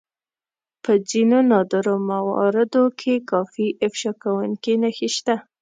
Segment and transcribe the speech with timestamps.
[0.83, 5.35] په ځينو نادرو مواردو کې کافي افشا کوونکې نښې شته.